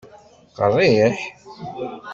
[0.57, 1.17] Qerriḥ?